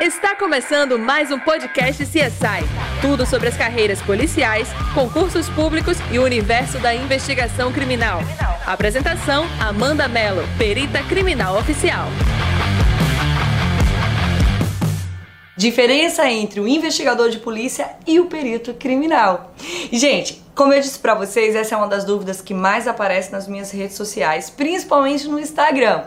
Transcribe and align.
Está 0.00 0.34
começando 0.34 0.98
mais 0.98 1.30
um 1.30 1.38
podcast 1.38 2.04
CSI. 2.04 2.68
Tudo 3.00 3.24
sobre 3.24 3.48
as 3.48 3.56
carreiras 3.56 4.02
policiais, 4.02 4.68
concursos 4.92 5.48
públicos 5.48 5.96
e 6.10 6.18
o 6.18 6.24
universo 6.24 6.80
da 6.80 6.92
investigação 6.92 7.72
criminal. 7.72 8.18
Apresentação: 8.66 9.46
Amanda 9.60 10.08
Mello, 10.08 10.42
perita 10.58 11.00
criminal 11.04 11.56
oficial. 11.56 12.08
Diferença 15.56 16.28
entre 16.28 16.58
o 16.58 16.66
investigador 16.66 17.30
de 17.30 17.38
polícia 17.38 17.88
e 18.04 18.18
o 18.18 18.26
perito 18.26 18.74
criminal. 18.74 19.54
Gente, 19.92 20.42
como 20.56 20.72
eu 20.72 20.80
disse 20.80 20.98
para 20.98 21.14
vocês, 21.14 21.54
essa 21.54 21.76
é 21.76 21.78
uma 21.78 21.86
das 21.86 22.04
dúvidas 22.04 22.40
que 22.40 22.52
mais 22.52 22.88
aparece 22.88 23.30
nas 23.30 23.46
minhas 23.46 23.70
redes 23.70 23.96
sociais, 23.96 24.50
principalmente 24.50 25.28
no 25.28 25.38
Instagram. 25.38 26.02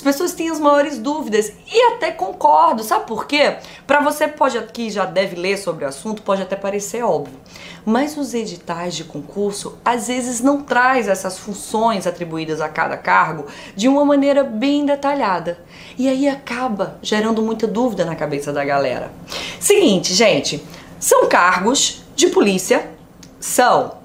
As 0.00 0.02
pessoas 0.02 0.32
têm 0.32 0.48
as 0.48 0.58
maiores 0.58 0.96
dúvidas 0.96 1.52
e 1.70 1.78
até 1.92 2.10
concordo, 2.10 2.82
sabe 2.82 3.06
por 3.06 3.26
quê? 3.26 3.58
Para 3.86 4.00
você 4.00 4.26
pode 4.26 4.56
aqui 4.56 4.88
já 4.88 5.04
deve 5.04 5.36
ler 5.36 5.58
sobre 5.58 5.84
o 5.84 5.88
assunto, 5.88 6.22
pode 6.22 6.40
até 6.40 6.56
parecer 6.56 7.02
óbvio, 7.02 7.38
mas 7.84 8.16
os 8.16 8.32
editais 8.32 8.94
de 8.96 9.04
concurso 9.04 9.78
às 9.84 10.08
vezes 10.08 10.40
não 10.40 10.62
traz 10.62 11.06
essas 11.06 11.38
funções 11.38 12.06
atribuídas 12.06 12.62
a 12.62 12.68
cada 12.70 12.96
cargo 12.96 13.44
de 13.76 13.88
uma 13.88 14.02
maneira 14.02 14.42
bem 14.42 14.86
detalhada. 14.86 15.62
E 15.98 16.08
aí 16.08 16.26
acaba 16.26 16.98
gerando 17.02 17.42
muita 17.42 17.66
dúvida 17.66 18.06
na 18.06 18.16
cabeça 18.16 18.54
da 18.54 18.64
galera. 18.64 19.12
Seguinte, 19.60 20.14
gente, 20.14 20.64
são 20.98 21.28
cargos 21.28 22.02
de 22.16 22.28
polícia, 22.28 22.90
são. 23.38 23.98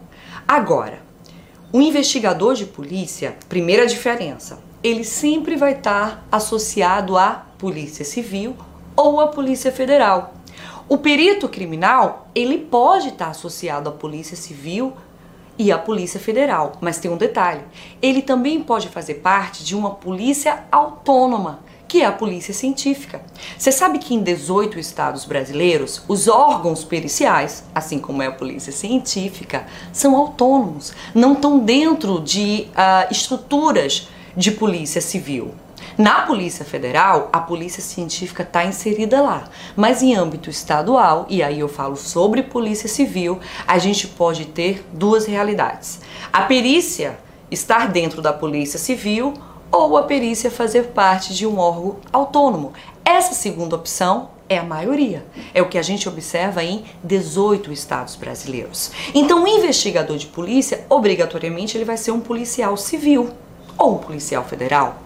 Agora, 0.46 1.00
o 1.72 1.80
investigador 1.80 2.54
de 2.54 2.66
polícia, 2.66 3.38
primeira 3.48 3.88
diferença, 3.88 4.65
ele 4.86 5.04
sempre 5.04 5.56
vai 5.56 5.72
estar 5.72 6.24
associado 6.32 7.18
à 7.18 7.44
Polícia 7.58 8.06
Civil 8.06 8.56
ou 8.96 9.20
à 9.20 9.28
Polícia 9.30 9.72
Federal. 9.72 10.36
O 10.88 11.00
perito 11.00 11.50
criminal, 11.50 12.28
ele 12.36 12.60
pode 12.60 13.08
estar 13.08 13.30
associado 13.30 13.90
à 13.90 13.92
Polícia 13.92 14.38
Civil 14.38 14.94
e 15.58 15.72
à 15.72 15.80
Polícia 15.80 16.20
Federal, 16.20 16.74
mas 16.82 17.00
tem 17.00 17.10
um 17.10 17.18
detalhe: 17.18 17.62
ele 18.00 18.22
também 18.22 18.62
pode 18.62 18.88
fazer 18.90 19.16
parte 19.16 19.64
de 19.64 19.76
uma 19.76 19.90
polícia 19.90 20.66
autônoma, 20.72 21.62
que 21.88 22.04
é 22.04 22.06
a 22.06 22.12
Polícia 22.12 22.54
Científica. 22.54 23.24
Você 23.58 23.72
sabe 23.72 23.98
que 23.98 24.14
em 24.14 24.22
18 24.22 24.78
estados 24.78 25.26
brasileiros, 25.26 26.04
os 26.08 26.28
órgãos 26.28 26.84
periciais, 26.84 27.64
assim 27.74 27.98
como 27.98 28.22
é 28.22 28.28
a 28.28 28.32
Polícia 28.32 28.72
Científica, 28.72 29.66
são 29.92 30.16
autônomos, 30.16 30.94
não 31.16 31.34
estão 31.34 31.58
dentro 31.58 32.22
de 32.22 32.68
uh, 32.70 33.12
estruturas 33.12 34.10
de 34.36 34.52
polícia 34.52 35.02
civil. 35.02 35.54
Na 35.98 36.22
Polícia 36.24 36.66
Federal, 36.66 37.30
a 37.32 37.40
Polícia 37.40 37.82
Científica 37.82 38.44
está 38.44 38.66
inserida 38.66 39.22
lá, 39.22 39.46
mas 39.76 40.04
em 40.04 40.14
âmbito 40.14 40.50
estadual, 40.50 41.26
e 41.30 41.42
aí 41.42 41.60
eu 41.60 41.70
falo 41.70 41.96
sobre 41.96 42.44
Polícia 42.44 42.90
Civil, 42.90 43.40
a 43.66 43.78
gente 43.78 44.08
pode 44.08 44.46
ter 44.46 44.86
duas 44.92 45.26
realidades. 45.26 46.02
A 46.34 46.42
perícia 46.42 47.18
estar 47.50 47.88
dentro 47.90 48.22
da 48.22 48.34
Polícia 48.34 48.78
Civil 48.78 49.34
ou 49.72 49.98
a 49.98 50.04
perícia 50.04 50.52
fazer 50.52 50.88
parte 50.88 51.34
de 51.34 51.48
um 51.48 51.58
órgão 51.58 51.98
autônomo. 52.12 52.74
Essa 53.04 53.34
segunda 53.34 53.76
opção 53.76 54.30
é 54.50 54.58
a 54.58 54.64
maioria. 54.64 55.26
É 55.54 55.62
o 55.62 55.70
que 55.70 55.78
a 55.78 55.82
gente 55.82 56.10
observa 56.10 56.64
em 56.64 56.84
18 57.04 57.72
estados 57.72 58.16
brasileiros. 58.16 58.92
Então, 59.14 59.44
o 59.44 59.48
investigador 59.48 60.18
de 60.18 60.28
polícia, 60.28 60.86
obrigatoriamente, 60.90 61.78
ele 61.78 61.86
vai 61.86 61.98
ser 61.98 62.12
um 62.12 62.20
policial 62.20 62.76
civil 62.78 63.32
ou 63.78 63.96
um 63.96 63.98
policial 63.98 64.44
federal. 64.44 65.02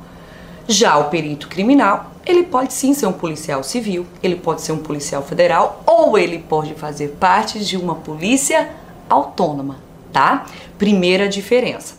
Já 0.68 0.98
o 0.98 1.06
perito 1.06 1.48
criminal, 1.48 2.12
ele 2.26 2.44
pode 2.44 2.74
sim 2.74 2.94
ser 2.94 3.08
um 3.08 3.12
policial 3.12 3.64
civil, 3.64 4.06
ele 4.22 4.36
pode 4.36 4.62
ser 4.62 4.72
um 4.72 4.78
policial 4.78 5.24
federal 5.24 5.84
ou 5.86 6.18
ele 6.18 6.40
pode 6.40 6.76
fazer 6.76 7.16
parte 7.20 7.60
de 7.60 7.76
uma 7.76 7.96
polícia 7.96 8.70
autônoma, 9.10 9.78
tá? 10.14 10.46
Primeira 10.78 11.28
diferença. 11.28 11.96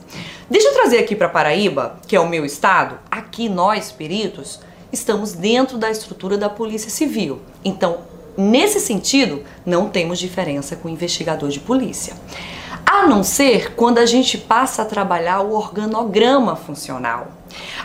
Deixa 0.49 0.69
eu 0.69 0.75
trazer 0.75 0.99
aqui 0.99 1.17
para 1.17 1.29
Paraíba, 1.29 1.99
que 2.07 2.15
é 2.15 2.21
o 2.21 2.29
meu 2.29 2.45
estado. 2.45 2.99
Aqui 3.11 3.49
nós, 3.49 3.91
peritos, 3.91 4.61
estamos 4.93 5.33
dentro 5.33 5.79
da 5.79 5.91
estrutura 5.91 6.37
da 6.37 6.49
Polícia 6.49 6.91
Civil. 6.91 7.41
Então, 7.65 7.99
nesse 8.37 8.81
sentido, 8.81 9.43
não 9.67 9.89
temos 9.89 10.19
diferença 10.19 10.77
com 10.77 10.89
o 10.89 10.91
investigador 10.91 11.49
de 11.49 11.61
polícia 11.61 12.15
a 12.91 13.07
não 13.07 13.23
ser 13.23 13.77
quando 13.77 13.99
a 13.99 14.05
gente 14.05 14.37
passa 14.37 14.83
a 14.83 14.85
trabalhar 14.85 15.43
o 15.43 15.53
organograma 15.53 16.57
funcional. 16.57 17.29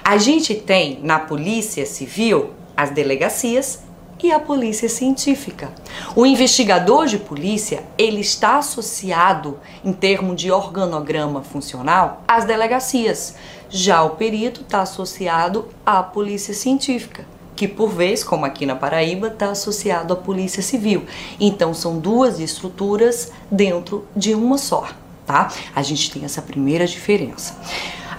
A 0.03 0.17
gente 0.17 0.55
tem 0.55 0.99
na 1.03 1.19
Polícia 1.19 1.85
Civil 1.85 2.49
as 2.75 2.89
delegacias 2.89 3.83
e 4.23 4.31
a 4.31 4.39
polícia 4.39 4.89
científica. 4.89 5.71
O 6.15 6.25
investigador 6.25 7.05
de 7.05 7.19
polícia, 7.19 7.83
ele 7.99 8.21
está 8.21 8.57
associado 8.57 9.59
em 9.83 9.93
termos 9.93 10.41
de 10.41 10.51
organograma 10.51 11.43
funcional 11.43 12.23
às 12.27 12.43
delegacias. 12.43 13.35
Já 13.69 14.01
o 14.01 14.11
perito 14.11 14.61
está 14.61 14.81
associado 14.81 15.69
à 15.85 16.01
polícia 16.01 16.55
científica, 16.55 17.27
que 17.55 17.67
por 17.67 17.89
vez, 17.89 18.23
como 18.23 18.45
aqui 18.45 18.65
na 18.65 18.75
Paraíba, 18.75 19.27
está 19.27 19.51
associado 19.51 20.13
à 20.13 20.15
polícia 20.15 20.61
civil. 20.61 21.05
Então 21.39 21.73
são 21.73 21.97
duas 21.97 22.39
estruturas 22.39 23.31
dentro 23.49 24.05
de 24.15 24.33
uma 24.33 24.57
só 24.57 24.87
tá? 25.25 25.51
A 25.75 25.81
gente 25.81 26.11
tem 26.11 26.23
essa 26.23 26.41
primeira 26.41 26.85
diferença. 26.85 27.57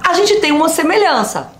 A 0.07 0.15
gente 0.15 0.41
tem 0.41 0.53
uma 0.53 0.69
semelhança. 0.69 1.53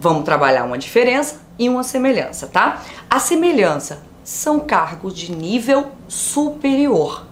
Vamos 0.00 0.24
trabalhar 0.24 0.64
uma 0.64 0.78
diferença 0.78 1.40
e 1.58 1.68
uma 1.68 1.82
semelhança, 1.82 2.46
tá? 2.46 2.82
A 3.10 3.18
semelhança 3.18 4.02
são 4.24 4.60
cargos 4.60 5.14
de 5.14 5.32
nível 5.32 5.88
superior. 6.06 7.26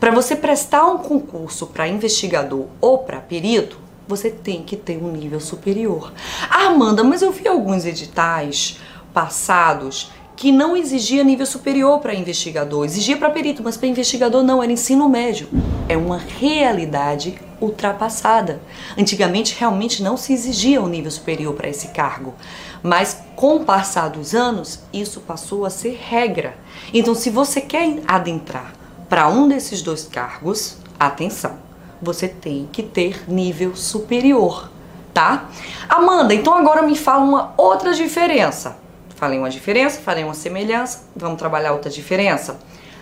Para 0.00 0.10
você 0.10 0.36
prestar 0.36 0.86
um 0.86 0.98
concurso 0.98 1.66
para 1.66 1.88
investigador 1.88 2.66
ou 2.80 2.98
para 2.98 3.18
perito, 3.20 3.78
você 4.06 4.30
tem 4.30 4.62
que 4.62 4.76
ter 4.76 5.02
um 5.02 5.10
nível 5.10 5.40
superior. 5.40 6.12
Ah, 6.48 6.66
Amanda, 6.66 7.02
mas 7.02 7.22
eu 7.22 7.32
vi 7.32 7.48
alguns 7.48 7.84
editais 7.84 8.78
passados 9.16 10.12
que 10.36 10.52
não 10.52 10.76
exigia 10.76 11.24
nível 11.24 11.46
superior 11.46 12.00
para 12.00 12.14
investigador, 12.14 12.84
exigia 12.84 13.16
para 13.16 13.30
perito, 13.30 13.62
mas 13.62 13.74
para 13.74 13.88
investigador 13.88 14.42
não, 14.42 14.62
era 14.62 14.70
ensino 14.70 15.08
médio. 15.08 15.48
É 15.88 15.96
uma 15.96 16.18
realidade 16.18 17.38
ultrapassada. 17.58 18.60
Antigamente 18.98 19.56
realmente 19.58 20.02
não 20.02 20.18
se 20.18 20.34
exigia 20.34 20.82
um 20.82 20.86
nível 20.86 21.10
superior 21.10 21.54
para 21.54 21.66
esse 21.66 21.88
cargo, 21.88 22.34
mas 22.82 23.22
com 23.34 23.56
o 23.56 23.64
passar 23.64 24.10
dos 24.10 24.34
anos 24.34 24.80
isso 24.92 25.22
passou 25.22 25.64
a 25.64 25.70
ser 25.70 25.98
regra. 25.98 26.54
Então, 26.92 27.14
se 27.14 27.30
você 27.30 27.62
quer 27.62 28.02
adentrar 28.06 28.74
para 29.08 29.30
um 29.30 29.48
desses 29.48 29.80
dois 29.80 30.04
cargos, 30.04 30.76
atenção, 31.00 31.56
você 32.02 32.28
tem 32.28 32.68
que 32.70 32.82
ter 32.82 33.24
nível 33.26 33.74
superior, 33.74 34.70
tá? 35.14 35.48
Amanda, 35.88 36.34
então 36.34 36.52
agora 36.52 36.82
me 36.82 36.94
fala 36.94 37.24
uma 37.24 37.54
outra 37.56 37.94
diferença 37.94 38.84
Falei 39.16 39.38
uma 39.38 39.48
diferença, 39.48 39.98
falei 40.00 40.22
uma 40.22 40.34
semelhança, 40.34 41.04
vamos 41.16 41.38
trabalhar 41.38 41.72
outra 41.72 41.90
diferença? 41.90 42.58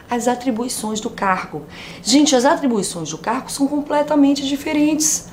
As 0.08 0.28
atribuições 0.28 1.00
do 1.00 1.10
cargo. 1.10 1.66
Gente, 2.02 2.36
as 2.36 2.44
atribuições 2.44 3.10
do 3.10 3.19
cargo 3.19 3.50
são 3.50 3.66
completamente 3.66 4.47
diferentes. 4.47 5.26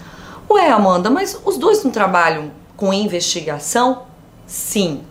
Ué, 0.50 0.72
Amanda, 0.72 1.10
mas 1.10 1.40
os 1.46 1.56
dois 1.56 1.84
não 1.84 1.92
trabalham 1.92 2.52
com 2.76 2.92
investigação? 2.92 4.04
Sim, 4.48 5.04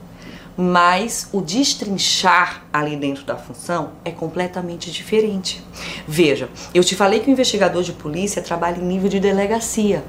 mas 0.60 1.26
o 1.32 1.40
destrinchar 1.40 2.64
ali 2.70 2.94
dentro 2.94 3.24
da 3.24 3.34
função 3.34 3.92
é 4.04 4.10
completamente 4.10 4.90
diferente. 4.90 5.64
Veja, 6.06 6.50
eu 6.74 6.84
te 6.84 6.94
falei 6.94 7.20
que 7.20 7.30
o 7.30 7.32
investigador 7.32 7.82
de 7.82 7.94
polícia 7.94 8.42
trabalha 8.42 8.76
em 8.76 8.84
nível 8.84 9.08
de 9.08 9.18
delegacia, 9.18 10.04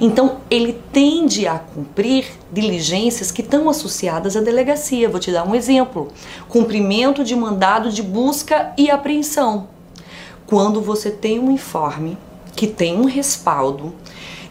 então 0.00 0.36
ele 0.48 0.80
tende 0.92 1.48
a 1.48 1.58
cumprir 1.58 2.26
diligências 2.52 3.32
que 3.32 3.42
estão 3.42 3.68
associadas 3.68 4.36
à 4.36 4.40
delegacia. 4.40 5.08
Vou 5.08 5.18
te 5.18 5.32
dar 5.32 5.42
um 5.42 5.56
exemplo: 5.56 6.12
cumprimento 6.48 7.24
de 7.24 7.34
mandado 7.34 7.90
de 7.90 8.02
busca 8.02 8.72
e 8.78 8.88
apreensão. 8.88 9.66
Quando 10.46 10.80
você 10.80 11.10
tem 11.10 11.40
um 11.40 11.50
informe 11.50 12.16
que 12.54 12.68
tem 12.68 12.96
um 12.96 13.06
respaldo 13.06 13.92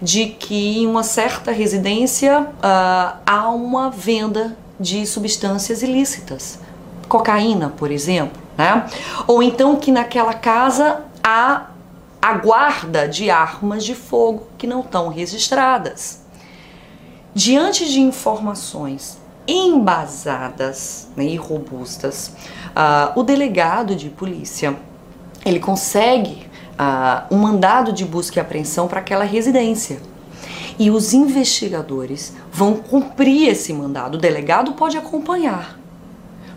de 0.02 0.26
que 0.26 0.80
em 0.80 0.86
uma 0.86 1.04
certa 1.04 1.52
residência 1.52 2.42
uh, 2.42 3.18
há 3.26 3.50
uma 3.50 3.90
venda 3.90 4.58
de 4.80 5.06
substâncias 5.06 5.82
ilícitas, 5.82 6.60
cocaína, 7.08 7.70
por 7.70 7.92
exemplo, 7.92 8.42
né? 8.58 8.86
Ou 9.28 9.42
então 9.42 9.76
que 9.76 9.92
naquela 9.92 10.34
casa 10.34 11.04
há 11.24 11.68
a 12.22 12.34
guarda 12.34 13.08
de 13.08 13.30
armas 13.30 13.84
de 13.84 13.94
fogo 13.94 14.48
que 14.58 14.66
não 14.66 14.82
estão 14.82 15.10
registradas. 15.10 16.22
Diante 17.34 17.90
de 17.92 18.00
informações 18.00 19.18
embasadas 19.48 21.08
né, 21.16 21.26
e 21.26 21.36
robustas, 21.36 22.32
uh, 22.70 23.20
o 23.20 23.24
delegado 23.24 23.96
de 23.96 24.10
polícia 24.10 24.76
ele 25.46 25.60
consegue 25.60 26.48
uh, 26.80 27.34
um 27.34 27.38
mandado 27.38 27.94
de 27.94 28.04
busca 28.04 28.40
e 28.40 28.42
apreensão 28.42 28.88
para 28.88 29.02
aquela 29.02 29.24
residência 29.24 30.02
e 30.78 30.90
os 30.90 31.14
investigadores 31.14 32.34
vão 32.52 32.76
cumprir 32.76 33.50
esse 33.50 33.74
mandado. 33.74 34.16
O 34.16 34.18
delegado 34.18 34.74
pode 34.74 34.98
acompanhar, 34.98 35.80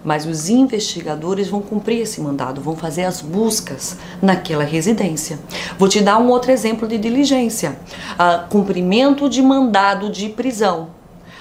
mas 0.05 0.27
os 0.27 0.49
investigadores 0.49 1.49
vão 1.49 1.61
cumprir 1.61 2.01
esse 2.01 2.21
mandado, 2.21 2.61
vão 2.61 2.77
fazer 2.77 3.05
as 3.05 3.21
buscas 3.21 3.97
naquela 4.23 4.65
residência. 4.65 5.39
Vou 5.79 5.89
te 5.89 6.01
dar 6.01 6.19
um 6.19 6.29
outro 6.29 6.51
exemplo 6.51 6.87
de 6.87 6.99
diligência: 6.99 7.79
ah, 8.19 8.47
cumprimento 8.49 9.29
de 9.29 9.43
mandado 9.43 10.11
de 10.11 10.29
prisão. 10.29 10.91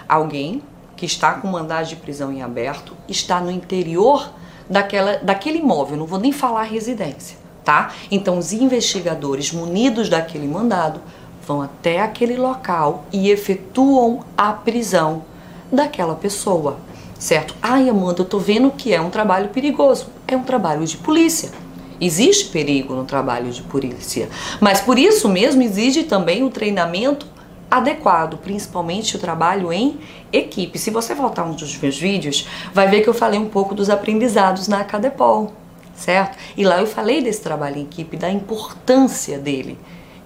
Alguém 0.08 0.62
que 0.96 1.06
está 1.06 1.34
com 1.34 1.48
mandado 1.48 1.88
de 1.88 1.96
prisão 1.96 2.32
em 2.32 2.42
aberto 2.42 2.94
está 3.08 3.40
no 3.40 3.52
interior 3.52 4.32
daquela, 4.70 5.18
daquele 5.18 5.60
imóvel, 5.60 5.98
não 5.98 6.06
vou 6.06 6.20
nem 6.20 6.32
falar 6.32 6.64
residência, 6.64 7.38
tá? 7.64 7.92
Então, 8.12 8.38
os 8.38 8.52
investigadores 8.52 9.52
munidos 9.52 10.10
daquele 10.10 10.48
mandado 10.48 11.02
vão 11.48 11.62
até 11.62 12.02
aquele 12.02 12.36
local 12.36 13.06
e 13.12 13.32
efetuam 13.32 14.20
a 14.38 14.52
prisão 14.52 15.24
daquela 15.72 16.14
pessoa, 16.14 16.78
certo? 17.18 17.56
Ai, 17.62 17.90
Amanda, 17.90 18.22
eu 18.22 18.26
tô 18.26 18.38
vendo 18.38 18.70
que 18.70 18.94
é 18.94 19.00
um 19.00 19.10
trabalho 19.10 19.50
perigoso. 19.50 20.08
É 20.28 20.36
um 20.36 20.44
trabalho 20.44 20.86
de 20.86 20.98
polícia. 20.98 21.52
Existe 22.00 22.50
perigo 22.50 22.94
no 22.94 23.06
trabalho 23.06 23.50
de 23.50 23.64
polícia, 23.64 24.30
mas 24.62 24.80
por 24.80 25.00
isso 25.00 25.28
mesmo 25.28 25.64
exige 25.64 26.04
também 26.04 26.44
o 26.44 26.50
treinamento 26.52 27.26
adequado, 27.72 28.38
principalmente 28.38 29.16
o 29.16 29.20
trabalho 29.20 29.74
em 29.74 30.00
equipe. 30.32 30.78
Se 30.78 30.92
você 30.92 31.16
voltar 31.16 31.44
um 31.44 31.54
dos 31.54 31.76
meus 31.78 31.98
vídeos, 31.98 32.48
vai 32.72 32.88
ver 32.88 33.02
que 33.02 33.10
eu 33.10 33.16
falei 33.16 33.40
um 33.40 33.50
pouco 33.50 33.74
dos 33.74 33.90
aprendizados 33.90 34.68
na 34.68 34.82
Acadepol, 34.82 35.54
certo? 35.96 36.38
E 36.56 36.64
lá 36.64 36.80
eu 36.80 36.86
falei 36.86 37.20
desse 37.20 37.42
trabalho 37.42 37.78
em 37.78 37.84
equipe, 37.84 38.16
da 38.16 38.30
importância 38.30 39.40
dele. 39.40 39.76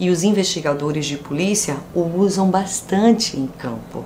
E 0.02 0.10
os 0.10 0.24
investigadores 0.24 1.06
de 1.06 1.16
polícia 1.16 1.78
o 1.94 2.02
usam 2.02 2.50
bastante 2.50 3.40
em 3.40 3.46
campo. 3.46 4.04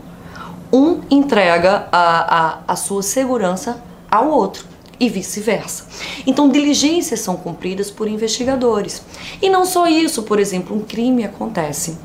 Um 0.72 1.00
entrega 1.10 1.88
a, 1.90 2.38
a, 2.38 2.60
a 2.68 2.76
sua 2.76 3.02
segurança 3.02 3.82
ao 4.12 4.28
outro 4.30 4.66
e 5.00 5.08
vice-versa. 5.08 5.86
Então, 6.28 6.50
diligências 6.50 7.22
são 7.22 7.38
cumpridas 7.38 7.90
por 7.90 8.10
investigadores. 8.10 9.02
E 9.42 9.50
não 9.50 9.66
só 9.66 9.88
isso, 9.88 10.24
por 10.24 10.38
exemplo, 10.38 10.76
um 10.76 10.82
crime 10.82 11.24
acontece. 11.24 11.98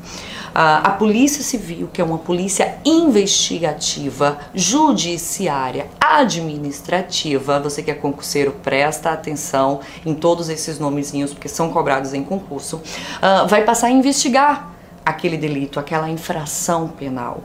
A, 0.53 0.91
Polícia 0.91 1.43
Civil, 1.43 1.89
que 1.91 2.01
é 2.01 2.03
uma 2.03 2.17
polícia 2.17 2.77
investigativa, 2.83 4.37
judiciária, 4.53 5.87
administrativa, 5.99 7.59
você 7.59 7.81
que 7.81 7.89
é 7.89 7.93
concurseiro, 7.93 8.51
presta 8.63 9.11
atenção 9.11 9.79
em 10.05 10.13
todos 10.13 10.49
esses 10.49 10.77
nomezinhos, 10.77 11.33
porque 11.33 11.47
são 11.47 11.71
cobrados 11.71 12.13
em 12.13 12.23
concurso, 12.23 12.77
uh, 12.77 13.47
vai 13.47 13.63
passar 13.63 13.87
a 13.87 13.91
investigar 13.91 14.73
aquele 15.05 15.37
delito, 15.37 15.79
aquela 15.79 16.09
infração 16.09 16.87
penal. 16.89 17.43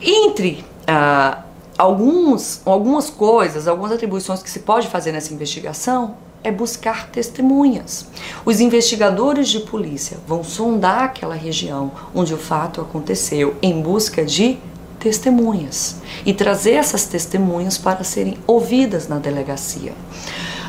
Entre 0.00 0.64
uh, 0.82 1.42
alguns, 1.76 2.62
algumas 2.64 3.10
coisas, 3.10 3.66
algumas 3.66 3.92
atribuições 3.92 4.42
que 4.42 4.50
se 4.50 4.60
pode 4.60 4.86
fazer 4.88 5.12
nessa 5.12 5.34
investigação 5.34 6.25
é 6.46 6.52
buscar 6.52 7.08
testemunhas. 7.08 8.06
Os 8.44 8.60
investigadores 8.60 9.48
de 9.48 9.58
polícia 9.60 10.16
vão 10.28 10.44
sondar 10.44 11.02
aquela 11.02 11.34
região 11.34 11.90
onde 12.14 12.32
o 12.32 12.38
fato 12.38 12.80
aconteceu 12.80 13.56
em 13.60 13.82
busca 13.82 14.24
de 14.24 14.56
testemunhas 15.00 15.96
e 16.24 16.32
trazer 16.32 16.74
essas 16.74 17.04
testemunhas 17.04 17.76
para 17.76 18.04
serem 18.04 18.38
ouvidas 18.46 19.08
na 19.08 19.18
delegacia. 19.18 19.92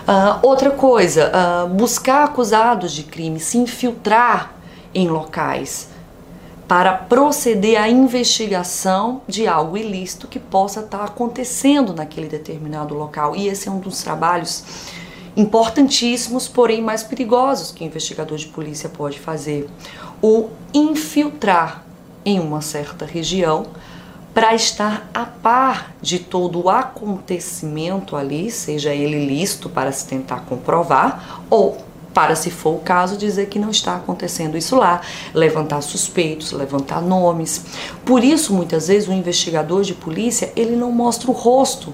Uh, 0.07 0.39
outra 0.41 0.71
coisa, 0.71 1.31
uh, 1.31 1.67
buscar 1.67 2.23
acusados 2.23 2.91
de 2.91 3.03
crime, 3.03 3.39
se 3.39 3.59
infiltrar 3.59 4.53
em 4.95 5.07
locais 5.07 5.89
para 6.67 6.93
proceder 6.93 7.79
à 7.79 7.87
investigação 7.87 9.21
de 9.27 9.47
algo 9.47 9.77
ilícito 9.77 10.27
que 10.27 10.39
possa 10.39 10.81
estar 10.81 11.03
acontecendo 11.03 11.93
naquele 11.93 12.27
determinado 12.27 12.93
local. 12.93 13.35
E 13.35 13.47
esse 13.47 13.69
é 13.69 13.71
um 13.71 13.79
dos 13.79 14.01
trabalhos 14.01 14.63
importantíssimos, 15.37 16.47
porém 16.47 16.81
mais 16.81 17.03
perigosos 17.03 17.71
que 17.71 17.83
o 17.83 17.87
investigador 17.87 18.37
de 18.37 18.47
polícia 18.47 18.89
pode 18.89 19.19
fazer. 19.19 19.69
O 20.21 20.49
infiltrar 20.73 21.85
em 22.25 22.39
uma 22.39 22.59
certa 22.59 23.05
região 23.05 23.67
para 24.33 24.53
estar 24.53 25.09
a 25.13 25.25
par 25.25 25.95
de 26.01 26.19
todo 26.19 26.63
o 26.63 26.69
acontecimento 26.69 28.15
ali, 28.15 28.51
seja 28.51 28.93
ele 28.93 29.25
lícito 29.25 29.69
para 29.69 29.91
se 29.91 30.07
tentar 30.07 30.41
comprovar 30.41 31.43
ou 31.49 31.77
para, 32.13 32.35
se 32.35 32.49
for 32.49 32.71
o 32.75 32.79
caso, 32.79 33.15
dizer 33.15 33.47
que 33.47 33.59
não 33.59 33.69
está 33.69 33.95
acontecendo 33.95 34.57
isso 34.57 34.75
lá, 34.75 35.01
levantar 35.35 35.81
suspeitos, 35.81 36.51
levantar 36.51 36.99
nomes. 36.99 37.63
Por 38.03 38.23
isso, 38.23 38.53
muitas 38.53 38.87
vezes, 38.87 39.07
o 39.07 39.13
investigador 39.13 39.83
de 39.83 39.93
polícia 39.93 40.51
ele 40.55 40.75
não 40.75 40.91
mostra 40.91 41.29
o 41.29 41.33
rosto 41.33 41.93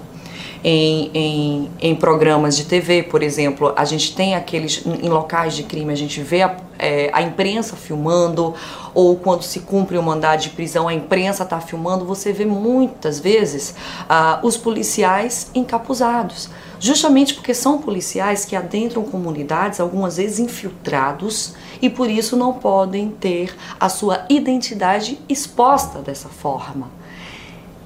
em, 0.63 1.11
em, 1.13 1.69
em, 1.81 1.95
programas 1.95 2.55
de 2.55 2.63
TV, 2.63 3.03
por 3.03 3.21
exemplo, 3.21 3.73
a 3.75 3.83
gente 3.83 4.15
tem 4.15 4.33
aqueles 4.33 4.81
em 4.85 5.09
locais 5.09 5.55
de 5.55 5.63
crime, 5.63 5.91
a 5.91 5.95
gente 5.95 6.21
vê 6.21 6.41
a, 6.41 6.55
é, 6.79 7.09
a 7.11 7.21
imprensa 7.21 7.75
filmando, 7.75 8.53
ou 8.93 9.17
quando 9.17 9.43
se 9.43 9.59
cumpre 9.59 9.97
um 9.97 10.01
mandado 10.01 10.41
de 10.41 10.49
prisão, 10.51 10.87
a 10.87 10.93
imprensa 10.93 11.43
está 11.43 11.59
filmando, 11.59 12.05
você 12.05 12.31
vê 12.31 12.45
muitas 12.45 13.19
vezes 13.19 13.75
ah, 14.07 14.39
os 14.41 14.55
policiais 14.55 15.51
encapuzados, 15.53 16.49
justamente 16.79 17.33
porque 17.33 17.53
são 17.53 17.79
policiais 17.79 18.45
que 18.45 18.55
adentram 18.55 19.03
comunidades, 19.03 19.81
algumas 19.81 20.15
vezes 20.15 20.39
infiltrados, 20.39 21.55
e 21.81 21.89
por 21.89 22.09
isso 22.09 22.37
não 22.37 22.53
podem 22.53 23.09
ter 23.09 23.53
a 23.77 23.89
sua 23.89 24.25
identidade 24.29 25.19
exposta 25.27 25.99
dessa 25.99 26.29
forma. 26.29 27.02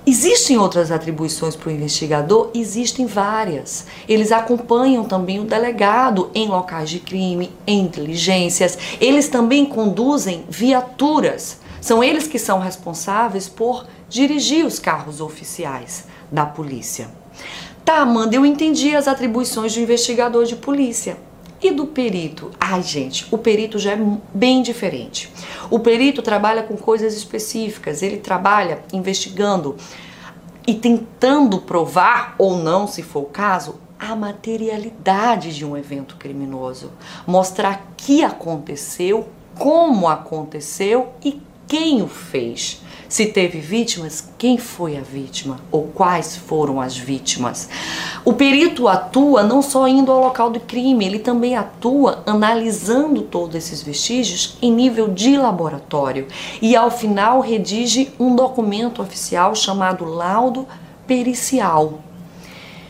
Existem 0.09 0.57
outras 0.57 0.89
atribuições 0.89 1.53
para 1.53 1.67
o 1.67 1.71
investigador? 1.73 2.49
Existem 2.53 3.05
várias. 3.05 3.85
Eles 4.07 4.31
acompanham 4.31 5.03
também 5.03 5.37
o 5.41 5.43
delegado 5.43 6.31
em 6.33 6.47
locais 6.47 6.89
de 6.89 7.01
crime, 7.01 7.51
em 7.67 7.81
inteligências. 7.81 8.77
Eles 9.01 9.27
também 9.27 9.65
conduzem 9.65 10.45
viaturas. 10.47 11.57
São 11.81 12.01
eles 12.01 12.25
que 12.25 12.39
são 12.39 12.57
responsáveis 12.57 13.49
por 13.49 13.85
dirigir 14.07 14.65
os 14.65 14.79
carros 14.79 15.19
oficiais 15.19 16.05
da 16.31 16.45
polícia. 16.45 17.09
Tá, 17.83 17.97
Amanda, 17.97 18.33
eu 18.33 18.45
entendi 18.45 18.95
as 18.95 19.09
atribuições 19.09 19.73
do 19.73 19.81
investigador 19.81 20.45
de 20.45 20.55
polícia. 20.55 21.17
E 21.61 21.71
do 21.71 21.87
perito? 21.87 22.51
Ai, 22.59 22.83
gente, 22.83 23.25
o 23.31 23.37
perito 23.37 23.79
já 23.79 23.93
é 23.93 23.99
bem 24.33 24.61
diferente. 24.61 25.31
O 25.71 25.79
perito 25.79 26.21
trabalha 26.21 26.61
com 26.61 26.77
coisas 26.77 27.15
específicas, 27.15 28.03
ele 28.03 28.17
trabalha 28.17 28.83
investigando 28.93 29.75
e 30.67 30.75
tentando 30.75 31.59
provar 31.59 32.35
ou 32.37 32.57
não, 32.57 32.85
se 32.85 33.01
for 33.01 33.21
o 33.21 33.25
caso, 33.25 33.75
a 33.99 34.15
materialidade 34.15 35.55
de 35.55 35.65
um 35.65 35.75
evento 35.75 36.15
criminoso, 36.17 36.91
mostrar 37.25 37.93
que 37.97 38.23
aconteceu, 38.23 39.27
como 39.57 40.07
aconteceu 40.07 41.13
e 41.23 41.41
quem 41.67 42.03
o 42.03 42.07
fez. 42.07 42.81
Se 43.09 43.27
teve 43.27 43.59
vítimas, 43.59 44.27
quem 44.37 44.57
foi 44.57 44.97
a 44.97 45.01
vítima 45.01 45.59
ou 45.71 45.83
quais 45.83 46.35
foram 46.35 46.81
as 46.81 46.97
vítimas. 46.97 47.69
O 48.25 48.33
perito 48.33 48.87
atua 48.87 49.43
não 49.43 49.61
só 49.61 49.87
indo 49.87 50.11
ao 50.11 50.19
local 50.19 50.49
do 50.49 50.59
crime, 50.59 51.05
ele 51.05 51.19
também 51.19 51.55
atua 51.55 52.21
analisando 52.25 53.21
todos 53.21 53.55
esses 53.55 53.81
vestígios 53.81 54.57
em 54.61 54.71
nível 54.71 55.07
de 55.07 55.37
laboratório 55.37 56.27
e 56.61 56.75
ao 56.75 56.91
final 56.91 57.39
redige 57.39 58.11
um 58.19 58.35
documento 58.35 59.01
oficial 59.01 59.55
chamado 59.55 60.03
laudo 60.03 60.67
pericial. 61.07 62.06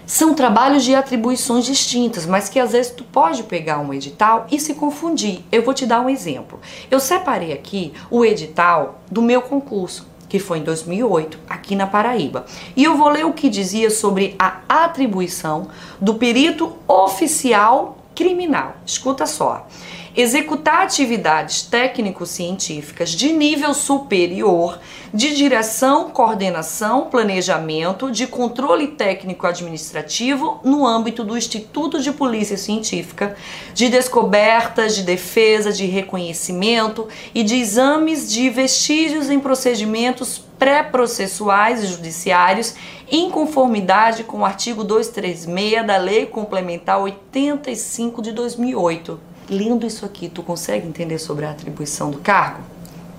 São 0.08 0.34
trabalhos 0.34 0.86
de 0.86 0.96
atribuições 0.96 1.66
distintas, 1.66 2.26
mas 2.26 2.48
que 2.48 2.62
às 2.62 2.72
vezes 2.72 2.94
tu 2.94 3.04
pode 3.04 3.44
pegar 3.44 3.80
um 3.80 3.94
edital 3.94 4.48
e 4.50 4.58
se 4.58 4.74
confundir. 4.74 5.42
Eu 5.52 5.64
vou 5.64 5.74
te 5.74 5.86
dar 5.86 6.00
um 6.00 6.10
exemplo. 6.10 6.62
Eu 6.90 6.98
separei 6.98 7.52
aqui 7.52 7.92
o 8.10 8.24
edital 8.24 9.02
do 9.12 9.22
meu 9.22 9.42
concurso, 9.42 10.08
que 10.30 10.40
foi 10.40 10.60
em 10.60 10.64
2008, 10.64 11.38
aqui 11.50 11.76
na 11.76 11.86
Paraíba. 11.86 12.46
E 12.74 12.86
eu 12.86 12.96
vou 12.96 13.10
ler 13.10 13.26
o 13.26 13.34
que 13.34 13.50
dizia 13.50 13.90
sobre 13.90 14.34
a 14.40 14.62
atribuição 14.70 15.68
do 16.00 16.16
perito 16.16 16.78
oficial 16.88 17.98
criminal. 18.16 18.78
Escuta 18.86 19.26
só 19.26 19.68
executar 20.18 20.82
atividades 20.82 21.62
técnico-científicas 21.62 23.12
de 23.12 23.32
nível 23.32 23.72
superior 23.72 24.80
de 25.14 25.36
direção, 25.36 26.10
coordenação, 26.10 27.06
planejamento, 27.06 28.12
de 28.12 28.26
controle 28.26 28.88
técnico-administrativo 28.88 30.60
no 30.64 30.88
âmbito 30.88 31.24
do 31.24 31.38
Instituto 31.38 32.02
de 32.02 32.12
Polícia 32.12 32.58
Científica, 32.58 33.38
de 33.76 33.90
descobertas, 33.90 34.96
de 34.96 35.04
defesa, 35.04 35.72
de 35.72 35.86
reconhecimento 35.86 37.08
e 37.36 37.44
de 37.44 37.56
exames 37.56 38.28
de 38.32 38.50
vestígios 38.50 39.30
em 39.30 39.40
procedimentos 39.40 40.44
pré-processuais 40.58 41.84
e 41.84 41.88
judiciários 41.88 42.74
em 43.08 43.30
conformidade 43.30 44.24
com 44.24 44.40
o 44.40 44.46
artigo 44.46 44.84
236 44.84 45.86
da 45.86 45.98
Lei 45.98 46.26
Complementar 46.26 47.00
85 47.00 48.24
de 48.24 48.32
2008 48.32 49.27
lendo 49.50 49.86
isso 49.86 50.06
aqui, 50.06 50.30
tu 50.30 50.44
consegue 50.44 50.88
entender 50.88 51.18
sobre 51.20 51.46
a 51.46 51.52
atribuição 51.52 52.12
do 52.12 52.20
cargo? 52.20 52.62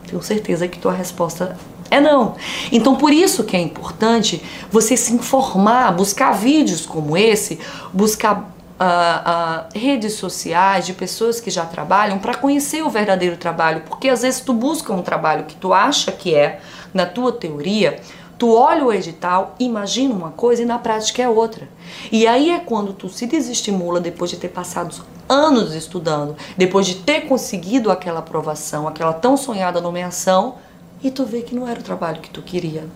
Tenho 0.06 0.22
certeza 0.22 0.66
que 0.66 0.78
tua 0.78 0.92
resposta 0.92 1.56
É 1.90 2.00
não. 2.00 2.36
Então 2.70 2.96
por 2.96 3.12
isso 3.12 3.44
que 3.44 3.56
é 3.56 3.60
importante 3.60 4.42
você 4.70 4.96
se 4.96 5.12
informar, 5.12 5.90
buscar 5.92 6.32
vídeos 6.32 6.84
como 6.84 7.16
esse, 7.16 7.58
buscar 7.92 8.56
Uh, 8.78 8.84
uh, 8.84 9.76
redes 9.76 10.12
sociais 10.12 10.86
de 10.86 10.92
pessoas 10.92 11.40
que 11.40 11.50
já 11.50 11.64
trabalham 11.66 12.16
para 12.20 12.32
conhecer 12.32 12.80
o 12.80 12.88
verdadeiro 12.88 13.36
trabalho, 13.36 13.82
porque 13.88 14.08
às 14.08 14.22
vezes 14.22 14.40
tu 14.40 14.52
busca 14.52 14.92
um 14.92 15.02
trabalho 15.02 15.46
que 15.46 15.56
tu 15.56 15.74
acha 15.74 16.12
que 16.12 16.32
é 16.32 16.60
na 16.94 17.04
tua 17.04 17.32
teoria, 17.32 18.00
tu 18.38 18.54
olha 18.54 18.84
o 18.84 18.92
edital, 18.92 19.56
imagina 19.58 20.14
uma 20.14 20.30
coisa 20.30 20.62
e 20.62 20.64
na 20.64 20.78
prática 20.78 21.20
é 21.20 21.28
outra. 21.28 21.68
E 22.10 22.26
aí 22.26 22.50
é 22.50 22.60
quando 22.60 22.92
tu 22.92 23.08
se 23.08 23.26
desestimula 23.26 24.00
depois 24.00 24.30
de 24.30 24.36
ter 24.36 24.48
passado 24.48 24.94
anos 25.28 25.74
estudando, 25.74 26.36
depois 26.56 26.86
de 26.86 26.94
ter 26.94 27.22
conseguido 27.22 27.90
aquela 27.90 28.20
aprovação, 28.20 28.86
aquela 28.86 29.12
tão 29.12 29.36
sonhada 29.36 29.80
nomeação, 29.80 30.54
e 31.02 31.10
tu 31.10 31.24
vê 31.24 31.42
que 31.42 31.54
não 31.54 31.66
era 31.68 31.80
o 31.80 31.82
trabalho 31.82 32.20
que 32.20 32.30
tu 32.30 32.40
queria. 32.40 32.86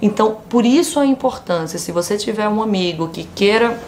Então, 0.00 0.38
por 0.48 0.64
isso 0.66 1.00
a 1.00 1.06
importância, 1.06 1.78
se 1.78 1.90
você 1.90 2.16
tiver 2.16 2.48
um 2.48 2.62
amigo 2.62 3.08
que 3.08 3.24
queira 3.24 3.80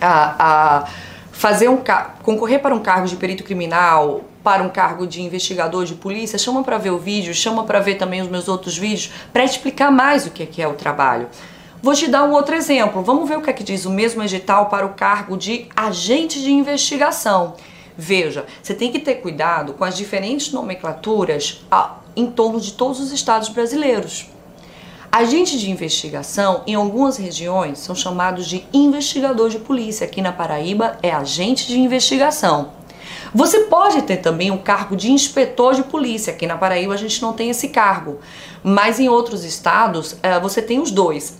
a, 0.00 0.80
a 0.80 0.88
fazer 1.30 1.68
um 1.68 1.78
concorrer 2.22 2.60
para 2.60 2.74
um 2.74 2.80
cargo 2.80 3.06
de 3.06 3.16
perito 3.16 3.44
criminal, 3.44 4.22
para 4.42 4.62
um 4.62 4.68
cargo 4.68 5.06
de 5.06 5.22
investigador 5.22 5.84
de 5.84 5.94
polícia, 5.94 6.38
chama 6.38 6.62
para 6.62 6.78
ver 6.78 6.90
o 6.90 6.98
vídeo, 6.98 7.34
chama 7.34 7.64
para 7.64 7.80
ver 7.80 7.96
também 7.96 8.20
os 8.20 8.28
meus 8.28 8.48
outros 8.48 8.76
vídeos, 8.76 9.10
para 9.32 9.44
explicar 9.44 9.90
mais 9.90 10.26
o 10.26 10.30
que 10.30 10.62
é 10.62 10.66
o 10.66 10.74
trabalho. 10.74 11.28
Vou 11.82 11.94
te 11.94 12.08
dar 12.08 12.24
um 12.24 12.32
outro 12.32 12.54
exemplo. 12.54 13.02
Vamos 13.02 13.26
ver 13.28 13.38
o 13.38 13.42
que 13.42 13.48
é 13.48 13.52
que 13.54 13.64
diz 13.64 13.86
o 13.86 13.90
mesmo 13.90 14.22
edital 14.22 14.66
para 14.66 14.84
o 14.84 14.90
cargo 14.90 15.36
de 15.36 15.66
agente 15.74 16.40
de 16.40 16.52
investigação. 16.52 17.54
Veja, 17.96 18.44
você 18.62 18.74
tem 18.74 18.92
que 18.92 18.98
ter 18.98 19.16
cuidado 19.16 19.72
com 19.72 19.84
as 19.84 19.96
diferentes 19.96 20.52
nomenclaturas 20.52 21.64
em 22.14 22.26
torno 22.26 22.60
de 22.60 22.72
todos 22.72 23.00
os 23.00 23.12
estados 23.12 23.48
brasileiros. 23.48 24.26
Agente 25.10 25.58
de 25.58 25.70
investigação, 25.70 26.62
em 26.66 26.74
algumas 26.74 27.16
regiões, 27.16 27.78
são 27.78 27.94
chamados 27.94 28.46
de 28.46 28.64
investigador 28.72 29.48
de 29.48 29.58
polícia. 29.58 30.06
Aqui 30.06 30.22
na 30.22 30.32
Paraíba 30.32 30.98
é 31.02 31.10
agente 31.10 31.66
de 31.66 31.78
investigação. 31.80 32.79
Você 33.32 33.60
pode 33.60 34.02
ter 34.02 34.16
também 34.16 34.50
o 34.50 34.58
cargo 34.58 34.96
de 34.96 35.10
inspetor 35.10 35.74
de 35.74 35.84
polícia. 35.84 36.32
Aqui 36.32 36.46
na 36.46 36.56
Paraíba 36.56 36.94
a 36.94 36.96
gente 36.96 37.22
não 37.22 37.32
tem 37.32 37.50
esse 37.50 37.68
cargo. 37.68 38.18
Mas 38.62 38.98
em 38.98 39.08
outros 39.08 39.44
estados 39.44 40.12
uh, 40.12 40.40
você 40.42 40.60
tem 40.60 40.80
os 40.80 40.90
dois: 40.90 41.38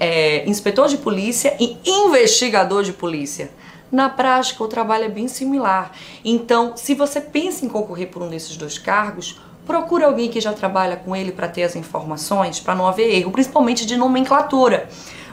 é, 0.00 0.48
inspetor 0.48 0.88
de 0.88 0.98
polícia 0.98 1.56
e 1.58 1.76
investigador 1.84 2.82
de 2.82 2.92
polícia. 2.92 3.50
Na 3.90 4.08
prática, 4.08 4.64
o 4.64 4.66
trabalho 4.68 5.04
é 5.04 5.08
bem 5.08 5.28
similar. 5.28 5.92
Então, 6.24 6.76
se 6.76 6.94
você 6.94 7.20
pensa 7.20 7.64
em 7.64 7.68
concorrer 7.68 8.08
por 8.08 8.22
um 8.22 8.28
desses 8.28 8.56
dois 8.56 8.76
cargos, 8.76 9.38
procure 9.64 10.02
alguém 10.02 10.28
que 10.28 10.40
já 10.40 10.52
trabalha 10.52 10.96
com 10.96 11.14
ele 11.14 11.30
para 11.30 11.46
ter 11.46 11.62
as 11.62 11.76
informações, 11.76 12.58
para 12.58 12.74
não 12.74 12.88
haver 12.88 13.14
erro, 13.14 13.30
principalmente 13.30 13.86
de 13.86 13.96
nomenclatura. 13.96 14.88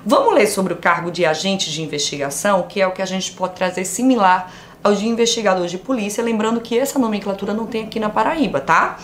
Vamos 0.05 0.33
ler 0.33 0.47
sobre 0.47 0.73
o 0.73 0.77
cargo 0.77 1.11
de 1.11 1.25
agente 1.25 1.71
de 1.71 1.81
investigação, 1.81 2.63
que 2.63 2.81
é 2.81 2.87
o 2.87 2.91
que 2.91 3.01
a 3.01 3.05
gente 3.05 3.31
pode 3.31 3.55
trazer 3.55 3.85
similar 3.85 4.51
aos 4.83 4.99
de 4.99 5.07
investigador 5.07 5.67
de 5.67 5.77
polícia, 5.77 6.23
lembrando 6.23 6.61
que 6.61 6.77
essa 6.77 6.97
nomenclatura 6.97 7.53
não 7.53 7.65
tem 7.65 7.83
aqui 7.83 7.99
na 7.99 8.09
Paraíba, 8.09 8.59
tá? 8.59 8.97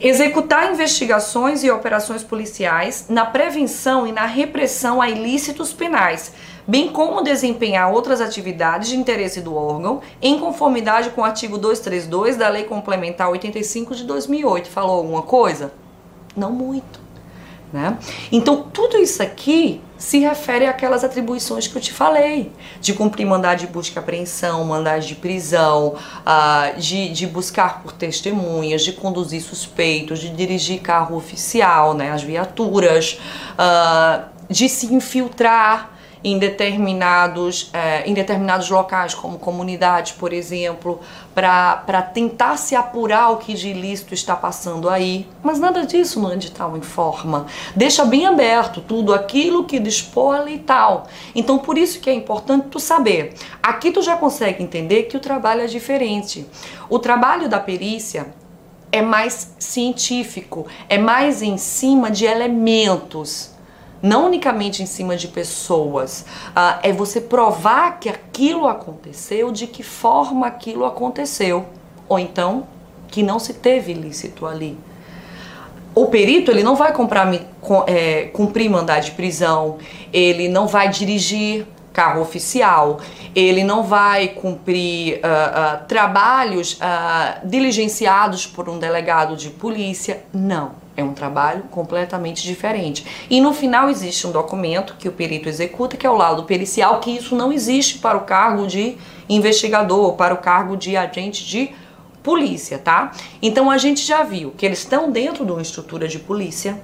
Executar 0.00 0.72
investigações 0.72 1.62
e 1.62 1.70
operações 1.70 2.22
policiais 2.22 3.06
na 3.08 3.24
prevenção 3.24 4.06
e 4.06 4.12
na 4.12 4.26
repressão 4.26 5.00
a 5.00 5.08
ilícitos 5.08 5.72
penais, 5.72 6.32
bem 6.66 6.88
como 6.88 7.22
desempenhar 7.22 7.92
outras 7.92 8.20
atividades 8.20 8.88
de 8.88 8.96
interesse 8.96 9.40
do 9.40 9.54
órgão, 9.54 10.00
em 10.20 10.38
conformidade 10.38 11.10
com 11.10 11.20
o 11.20 11.24
artigo 11.24 11.56
232 11.58 12.36
da 12.36 12.48
Lei 12.48 12.64
Complementar 12.64 13.30
85 13.30 13.94
de 13.94 14.04
2008. 14.04 14.68
Falou 14.68 14.96
alguma 14.96 15.22
coisa? 15.22 15.72
Não 16.36 16.50
muito. 16.50 17.00
Né? 17.72 17.96
Então, 18.30 18.62
tudo 18.72 18.96
isso 18.96 19.22
aqui 19.22 19.80
se 20.04 20.18
refere 20.18 20.66
àquelas 20.66 21.02
atribuições 21.02 21.66
que 21.66 21.74
eu 21.74 21.80
te 21.80 21.90
falei, 21.90 22.52
de 22.78 22.92
cumprir 22.92 23.24
mandado 23.24 23.60
de 23.60 23.66
busca 23.66 23.98
e 23.98 24.02
apreensão, 24.02 24.62
mandado 24.62 25.02
de 25.02 25.14
prisão, 25.14 25.94
uh, 25.94 26.78
de, 26.78 27.08
de 27.08 27.26
buscar 27.26 27.82
por 27.82 27.90
testemunhas, 27.90 28.82
de 28.82 28.92
conduzir 28.92 29.40
suspeitos, 29.40 30.18
de 30.18 30.28
dirigir 30.28 30.82
carro 30.82 31.16
oficial, 31.16 31.94
né, 31.94 32.12
as 32.12 32.22
viaturas, 32.22 33.18
uh, 33.54 34.26
de 34.50 34.68
se 34.68 34.92
infiltrar 34.92 35.93
em 36.24 36.38
determinados, 36.38 37.68
é, 37.74 38.08
em 38.08 38.14
determinados 38.14 38.70
locais, 38.70 39.12
como 39.14 39.38
comunidades, 39.38 40.12
por 40.12 40.32
exemplo, 40.32 41.00
para 41.34 42.00
tentar 42.14 42.56
se 42.56 42.74
apurar 42.74 43.30
o 43.30 43.36
que 43.36 43.52
de 43.52 43.68
ilícito 43.68 44.14
está 44.14 44.34
passando 44.34 44.88
aí. 44.88 45.28
Mas 45.42 45.60
nada 45.60 45.84
disso 45.84 46.18
no 46.18 46.32
edital 46.32 46.74
informa. 46.78 47.44
Deixa 47.76 48.06
bem 48.06 48.24
aberto 48.24 48.80
tudo 48.80 49.12
aquilo 49.12 49.64
que 49.64 49.78
dispõe 49.78 50.38
a 50.38 50.40
lei 50.40 50.58
tal. 50.58 51.06
Então, 51.34 51.58
por 51.58 51.76
isso 51.76 52.00
que 52.00 52.08
é 52.08 52.14
importante 52.14 52.68
tu 52.70 52.80
saber. 52.80 53.34
Aqui 53.62 53.90
tu 53.90 54.00
já 54.00 54.16
consegue 54.16 54.62
entender 54.62 55.02
que 55.02 55.18
o 55.18 55.20
trabalho 55.20 55.60
é 55.60 55.66
diferente. 55.66 56.46
O 56.88 56.98
trabalho 56.98 57.50
da 57.50 57.60
perícia 57.60 58.32
é 58.90 59.02
mais 59.02 59.54
científico, 59.58 60.66
é 60.88 60.96
mais 60.96 61.42
em 61.42 61.58
cima 61.58 62.10
de 62.10 62.24
elementos 62.24 63.53
não 64.04 64.26
unicamente 64.26 64.82
em 64.82 64.86
cima 64.86 65.16
de 65.16 65.28
pessoas, 65.28 66.26
uh, 66.50 66.78
é 66.82 66.92
você 66.92 67.22
provar 67.22 67.98
que 67.98 68.10
aquilo 68.10 68.66
aconteceu, 68.66 69.50
de 69.50 69.66
que 69.66 69.82
forma 69.82 70.46
aquilo 70.46 70.84
aconteceu, 70.84 71.64
ou 72.06 72.18
então 72.18 72.66
que 73.08 73.22
não 73.22 73.38
se 73.38 73.54
teve 73.54 73.92
ilícito 73.92 74.46
ali. 74.46 74.78
O 75.94 76.06
perito 76.06 76.50
ele 76.50 76.62
não 76.62 76.76
vai 76.76 76.92
comprar, 76.92 77.32
é, 77.86 78.24
cumprir 78.24 78.68
mandado 78.68 79.04
de 79.04 79.12
prisão, 79.12 79.78
ele 80.12 80.48
não 80.48 80.66
vai 80.66 80.90
dirigir 80.90 81.66
carro 81.90 82.20
oficial, 82.20 83.00
ele 83.34 83.64
não 83.64 83.84
vai 83.84 84.28
cumprir 84.28 85.14
uh, 85.14 85.18
uh, 85.18 85.86
trabalhos 85.86 86.78
diligenciados 87.44 88.46
por 88.46 88.68
um 88.68 88.78
delegado 88.78 89.34
de 89.36 89.48
polícia, 89.48 90.24
não 90.34 90.83
é 90.96 91.02
um 91.02 91.12
trabalho 91.12 91.64
completamente 91.70 92.42
diferente. 92.42 93.04
E 93.28 93.40
no 93.40 93.52
final 93.52 93.88
existe 93.88 94.26
um 94.26 94.32
documento 94.32 94.96
que 94.98 95.08
o 95.08 95.12
perito 95.12 95.48
executa, 95.48 95.96
que 95.96 96.06
é 96.06 96.10
o 96.10 96.16
laudo 96.16 96.44
pericial, 96.44 97.00
que 97.00 97.10
isso 97.10 97.34
não 97.34 97.52
existe 97.52 97.98
para 97.98 98.16
o 98.16 98.22
cargo 98.22 98.66
de 98.66 98.96
investigador, 99.28 100.14
para 100.14 100.34
o 100.34 100.38
cargo 100.38 100.76
de 100.76 100.96
agente 100.96 101.44
de 101.44 101.70
polícia, 102.22 102.78
tá? 102.78 103.12
Então 103.42 103.70
a 103.70 103.76
gente 103.76 104.04
já 104.04 104.22
viu 104.22 104.52
que 104.56 104.64
eles 104.64 104.78
estão 104.78 105.10
dentro 105.10 105.44
de 105.44 105.52
uma 105.52 105.62
estrutura 105.62 106.08
de 106.08 106.18
polícia, 106.18 106.80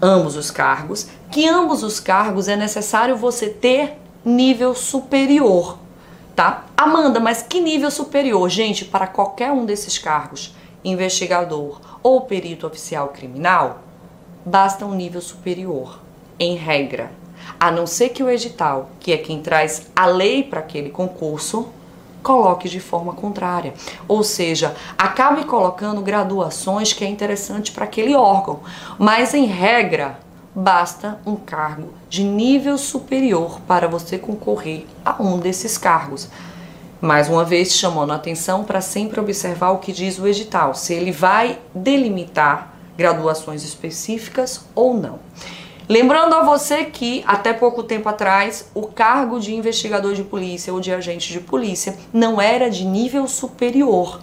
ambos 0.00 0.36
os 0.36 0.50
cargos, 0.50 1.08
que 1.30 1.48
ambos 1.48 1.82
os 1.82 1.98
cargos 1.98 2.48
é 2.48 2.56
necessário 2.56 3.16
você 3.16 3.48
ter 3.48 3.94
nível 4.24 4.74
superior, 4.74 5.78
tá? 6.36 6.64
Amanda, 6.76 7.18
mas 7.18 7.42
que 7.42 7.60
nível 7.60 7.90
superior? 7.90 8.48
Gente, 8.48 8.84
para 8.84 9.06
qualquer 9.06 9.50
um 9.50 9.64
desses 9.64 9.98
cargos, 9.98 10.54
investigador 10.84 11.80
ou 12.02 12.22
perito 12.22 12.66
oficial 12.66 13.08
criminal, 13.08 13.80
basta 14.44 14.84
um 14.84 14.94
nível 14.94 15.20
superior, 15.20 16.00
em 16.38 16.56
regra. 16.56 17.10
A 17.58 17.70
não 17.70 17.86
ser 17.86 18.10
que 18.10 18.22
o 18.22 18.30
edital, 18.30 18.90
que 18.98 19.12
é 19.12 19.18
quem 19.18 19.40
traz 19.40 19.90
a 19.94 20.06
lei 20.06 20.42
para 20.42 20.60
aquele 20.60 20.90
concurso, 20.90 21.68
coloque 22.22 22.68
de 22.68 22.80
forma 22.80 23.12
contrária. 23.12 23.74
Ou 24.06 24.22
seja, 24.22 24.74
acabe 24.96 25.44
colocando 25.44 26.00
graduações 26.00 26.92
que 26.92 27.04
é 27.04 27.08
interessante 27.08 27.72
para 27.72 27.84
aquele 27.84 28.14
órgão. 28.14 28.60
Mas, 28.98 29.34
em 29.34 29.46
regra, 29.46 30.18
basta 30.54 31.18
um 31.26 31.34
cargo 31.34 31.94
de 32.08 32.22
nível 32.22 32.78
superior 32.78 33.60
para 33.66 33.88
você 33.88 34.18
concorrer 34.18 34.86
a 35.04 35.20
um 35.22 35.38
desses 35.38 35.76
cargos. 35.76 36.28
Mais 37.02 37.28
uma 37.28 37.44
vez, 37.44 37.74
chamando 37.74 38.12
a 38.12 38.14
atenção 38.14 38.62
para 38.62 38.80
sempre 38.80 39.18
observar 39.18 39.72
o 39.72 39.78
que 39.78 39.90
diz 39.90 40.20
o 40.20 40.28
edital, 40.28 40.72
se 40.72 40.94
ele 40.94 41.10
vai 41.10 41.58
delimitar 41.74 42.76
graduações 42.96 43.64
específicas 43.64 44.64
ou 44.72 44.94
não. 44.94 45.18
Lembrando 45.88 46.36
a 46.36 46.44
você 46.44 46.84
que 46.84 47.24
até 47.26 47.52
pouco 47.52 47.82
tempo 47.82 48.08
atrás 48.08 48.70
o 48.72 48.86
cargo 48.86 49.40
de 49.40 49.52
investigador 49.52 50.14
de 50.14 50.22
polícia 50.22 50.72
ou 50.72 50.78
de 50.78 50.92
agente 50.92 51.32
de 51.32 51.40
polícia 51.40 51.96
não 52.12 52.40
era 52.40 52.70
de 52.70 52.84
nível 52.84 53.26
superior 53.26 54.20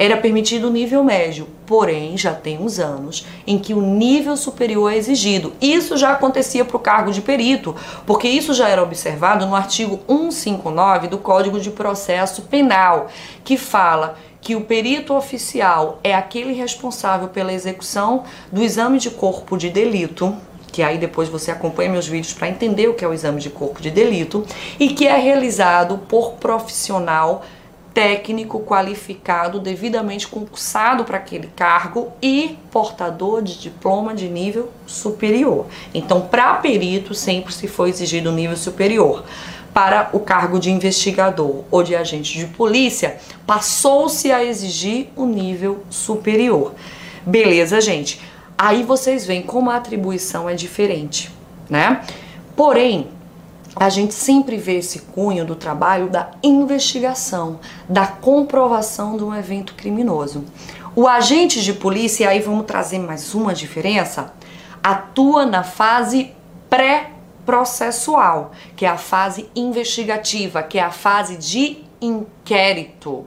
era 0.00 0.16
permitido 0.16 0.68
o 0.68 0.72
nível 0.72 1.04
médio, 1.04 1.46
porém 1.66 2.16
já 2.16 2.32
tem 2.32 2.58
uns 2.58 2.78
anos 2.78 3.26
em 3.46 3.58
que 3.58 3.74
o 3.74 3.82
nível 3.82 4.34
superior 4.34 4.90
é 4.90 4.96
exigido. 4.96 5.52
Isso 5.60 5.94
já 5.94 6.12
acontecia 6.12 6.64
para 6.64 6.78
o 6.78 6.80
cargo 6.80 7.12
de 7.12 7.20
perito, 7.20 7.76
porque 8.06 8.26
isso 8.26 8.54
já 8.54 8.66
era 8.66 8.82
observado 8.82 9.44
no 9.44 9.54
artigo 9.54 10.00
159 10.08 11.06
do 11.06 11.18
Código 11.18 11.60
de 11.60 11.70
Processo 11.70 12.40
Penal, 12.44 13.08
que 13.44 13.58
fala 13.58 14.16
que 14.40 14.56
o 14.56 14.62
perito 14.62 15.12
oficial 15.12 16.00
é 16.02 16.14
aquele 16.14 16.54
responsável 16.54 17.28
pela 17.28 17.52
execução 17.52 18.24
do 18.50 18.62
exame 18.62 18.98
de 18.98 19.10
corpo 19.10 19.58
de 19.58 19.68
delito, 19.68 20.34
que 20.72 20.82
aí 20.82 20.96
depois 20.96 21.28
você 21.28 21.50
acompanha 21.50 21.90
meus 21.90 22.08
vídeos 22.08 22.32
para 22.32 22.48
entender 22.48 22.88
o 22.88 22.94
que 22.94 23.04
é 23.04 23.08
o 23.08 23.12
exame 23.12 23.38
de 23.38 23.50
corpo 23.50 23.82
de 23.82 23.90
delito, 23.90 24.46
e 24.78 24.88
que 24.94 25.06
é 25.06 25.18
realizado 25.18 25.98
por 26.08 26.36
profissional 26.36 27.42
técnico 27.92 28.60
qualificado, 28.60 29.58
devidamente 29.58 30.28
concursado 30.28 31.04
para 31.04 31.18
aquele 31.18 31.48
cargo 31.48 32.12
e 32.22 32.56
portador 32.70 33.42
de 33.42 33.58
diploma 33.58 34.14
de 34.14 34.28
nível 34.28 34.70
superior. 34.86 35.66
Então, 35.92 36.20
para 36.20 36.54
perito, 36.54 37.14
sempre 37.14 37.52
se 37.52 37.66
foi 37.66 37.90
exigido 37.90 38.32
nível 38.32 38.56
superior. 38.56 39.24
Para 39.74 40.10
o 40.12 40.20
cargo 40.20 40.58
de 40.58 40.70
investigador 40.70 41.64
ou 41.70 41.82
de 41.82 41.94
agente 41.94 42.36
de 42.36 42.46
polícia, 42.46 43.18
passou-se 43.46 44.30
a 44.32 44.44
exigir 44.44 45.08
o 45.14 45.24
nível 45.24 45.84
superior. 45.88 46.74
Beleza, 47.24 47.80
gente? 47.80 48.20
Aí 48.58 48.82
vocês 48.82 49.24
veem 49.24 49.42
como 49.42 49.70
a 49.70 49.76
atribuição 49.76 50.48
é 50.48 50.54
diferente, 50.54 51.30
né? 51.68 52.02
Porém, 52.56 53.08
a 53.74 53.88
gente 53.88 54.14
sempre 54.14 54.56
vê 54.56 54.78
esse 54.78 55.00
cunho 55.00 55.44
do 55.44 55.54
trabalho 55.54 56.08
da 56.08 56.30
investigação, 56.42 57.60
da 57.88 58.06
comprovação 58.06 59.16
de 59.16 59.24
um 59.24 59.34
evento 59.34 59.74
criminoso. 59.74 60.44
O 60.94 61.06
agente 61.06 61.62
de 61.62 61.72
polícia, 61.72 62.24
e 62.24 62.26
aí 62.26 62.40
vamos 62.40 62.66
trazer 62.66 62.98
mais 62.98 63.32
uma 63.34 63.54
diferença, 63.54 64.32
atua 64.82 65.46
na 65.46 65.62
fase 65.62 66.32
pré-processual, 66.68 68.50
que 68.74 68.84
é 68.84 68.88
a 68.88 68.98
fase 68.98 69.48
investigativa, 69.54 70.62
que 70.62 70.78
é 70.78 70.82
a 70.82 70.90
fase 70.90 71.36
de 71.36 71.84
inquérito. 72.00 73.24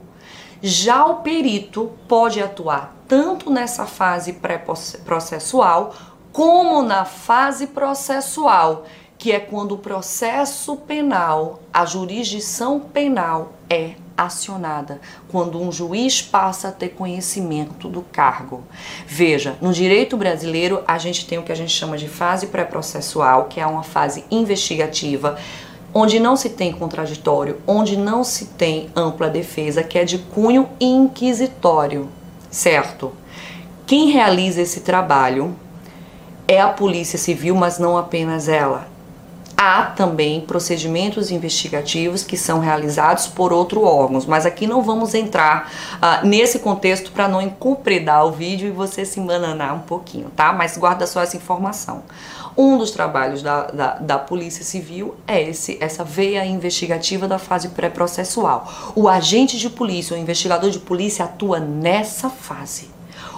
Já 0.61 1.05
o 1.05 1.15
perito 1.17 1.91
pode 2.07 2.41
atuar 2.41 2.95
tanto 3.07 3.49
nessa 3.49 3.85
fase 3.85 4.33
pré-processual 4.33 5.93
como 6.31 6.81
na 6.81 7.05
fase 7.05 7.67
processual, 7.67 8.85
que 9.23 9.31
é 9.31 9.39
quando 9.39 9.75
o 9.75 9.77
processo 9.77 10.75
penal, 10.75 11.61
a 11.71 11.85
jurisdição 11.85 12.77
penal 12.77 13.53
é 13.69 13.91
acionada, 14.17 14.99
quando 15.29 15.61
um 15.61 15.71
juiz 15.71 16.21
passa 16.21 16.67
a 16.67 16.71
ter 16.73 16.89
conhecimento 16.89 17.87
do 17.87 18.01
cargo. 18.01 18.65
Veja, 19.07 19.55
no 19.61 19.71
direito 19.71 20.17
brasileiro, 20.17 20.83
a 20.85 20.97
gente 20.97 21.25
tem 21.25 21.37
o 21.37 21.41
que 21.41 21.53
a 21.53 21.55
gente 21.55 21.71
chama 21.71 21.97
de 21.97 22.09
fase 22.09 22.47
pré-processual, 22.47 23.45
que 23.45 23.61
é 23.61 23.65
uma 23.65 23.81
fase 23.81 24.25
investigativa, 24.29 25.37
onde 25.93 26.19
não 26.19 26.35
se 26.35 26.49
tem 26.49 26.73
contraditório, 26.73 27.61
onde 27.65 27.95
não 27.95 28.25
se 28.25 28.47
tem 28.47 28.89
ampla 28.93 29.29
defesa, 29.29 29.83
que 29.83 29.97
é 29.97 30.03
de 30.03 30.17
cunho 30.17 30.67
inquisitório, 30.81 32.09
certo? 32.51 33.13
Quem 33.87 34.09
realiza 34.09 34.61
esse 34.61 34.81
trabalho 34.81 35.55
é 36.45 36.59
a 36.59 36.67
Polícia 36.67 37.17
Civil, 37.17 37.55
mas 37.55 37.79
não 37.79 37.97
apenas 37.97 38.49
ela 38.49 38.91
há 39.63 39.85
também 39.85 40.41
procedimentos 40.41 41.31
investigativos 41.31 42.23
que 42.23 42.35
são 42.35 42.59
realizados 42.59 43.27
por 43.27 43.53
outros 43.53 43.83
órgãos, 43.83 44.25
mas 44.25 44.45
aqui 44.45 44.67
não 44.67 44.81
vamos 44.81 45.13
entrar 45.13 45.71
uh, 45.95 46.27
nesse 46.27 46.59
contexto 46.59 47.11
para 47.11 47.29
não 47.29 47.41
encupredar 47.41 48.25
o 48.25 48.31
vídeo 48.31 48.67
e 48.67 48.71
você 48.71 49.05
se 49.05 49.19
embananar 49.19 49.73
um 49.73 49.79
pouquinho, 49.79 50.29
tá? 50.35 50.51
Mas 50.51 50.77
guarda 50.77 51.07
só 51.07 51.21
essa 51.21 51.37
informação. 51.37 52.03
Um 52.57 52.77
dos 52.77 52.91
trabalhos 52.91 53.41
da, 53.41 53.63
da, 53.67 53.93
da 53.95 54.19
Polícia 54.19 54.63
Civil 54.63 55.15
é 55.25 55.41
esse, 55.41 55.77
essa 55.81 56.03
veia 56.03 56.45
investigativa 56.45 57.27
da 57.27 57.39
fase 57.39 57.69
pré-processual. 57.69 58.71
O 58.95 59.07
agente 59.07 59.57
de 59.57 59.69
polícia, 59.69 60.15
o 60.15 60.19
investigador 60.19 60.69
de 60.69 60.79
polícia 60.79 61.25
atua 61.25 61.59
nessa 61.59 62.29
fase. 62.29 62.91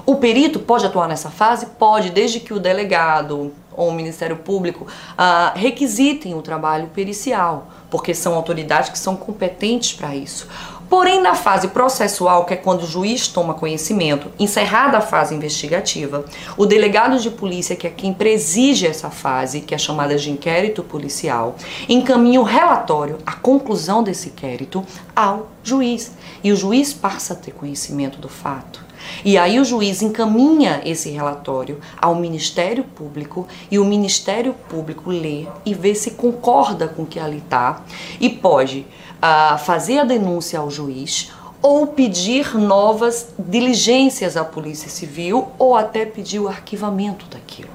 O 0.06 0.18
perito 0.18 0.60
pode 0.60 0.86
atuar 0.86 1.08
nessa 1.08 1.30
fase? 1.30 1.66
Pode, 1.66 2.10
desde 2.10 2.40
que 2.40 2.54
o 2.54 2.60
delegado 2.60 3.54
ou 3.76 3.90
o 3.90 3.94
Ministério 3.94 4.38
Público 4.38 4.86
uh, 4.86 5.58
requisitem 5.58 6.34
o 6.34 6.42
trabalho 6.42 6.88
pericial, 6.88 7.68
porque 7.90 8.14
são 8.14 8.34
autoridades 8.34 8.90
que 8.90 9.00
são 9.00 9.16
competentes 9.16 9.94
para 9.94 10.16
isso. 10.16 10.48
Porém, 10.90 11.22
na 11.22 11.34
fase 11.34 11.70
processual, 11.70 12.46
que 12.46 12.54
é 12.54 12.58
quando 12.58 12.84
o 12.84 12.88
juiz 12.88 13.28
toma 13.28 13.56
conhecimento, 13.56 14.32
encerrada 14.38 15.00
a 15.00 15.02
fase 15.02 15.34
investigativa, 15.34 16.24
o 16.56 16.66
delegado 16.66 17.20
de 17.20 17.32
polícia, 17.32 17.76
que 17.76 17.88
é 17.88 17.90
quem 17.90 18.14
preside 18.14 18.86
essa 18.86 19.10
fase, 19.10 19.62
que 19.62 19.74
é 19.74 19.78
chamada 19.78 20.16
de 20.16 20.30
inquérito 20.30 20.84
policial, 20.84 21.56
encaminha 21.90 22.40
o 22.40 22.44
relatório, 22.44 23.18
a 23.26 23.34
conclusão 23.34 24.04
desse 24.04 24.30
inquérito, 24.30 24.86
ao 25.16 25.50
juiz. 25.64 26.12
E 26.44 26.52
o 26.52 26.56
juiz 26.56 26.94
passa 26.94 27.34
a 27.34 27.36
ter 27.38 27.52
conhecimento 27.52 28.20
do 28.20 28.30
fato. 28.30 28.85
E 29.24 29.38
aí 29.38 29.60
o 29.60 29.66
juiz 29.66 30.02
encaminha 30.02 30.82
esse 30.86 31.10
relatório 31.10 31.80
ao 32.02 32.16
Ministério 32.16 32.84
Público 32.84 33.48
e 33.70 33.80
o 33.80 33.86
Ministério 33.86 34.54
Público 34.70 35.10
lê 35.10 35.46
e 35.66 35.74
vê 35.74 35.96
se 35.96 36.12
concorda 36.12 36.88
com 36.88 37.04
o 37.04 37.06
que 37.06 37.20
ali 37.20 37.38
está 37.38 37.82
e 38.20 38.30
pode 38.30 38.86
uh, 39.16 39.58
fazer 39.58 40.00
a 40.00 40.04
denúncia 40.04 40.60
ao 40.60 40.70
juiz 40.70 41.32
ou 41.62 41.88
pedir 41.88 42.56
novas 42.56 43.34
diligências 43.40 44.38
à 44.38 44.44
Polícia 44.44 44.90
Civil 44.90 45.48
ou 45.58 45.76
até 45.76 46.06
pedir 46.06 46.40
o 46.40 46.48
arquivamento 46.48 47.26
daquilo. 47.26 47.70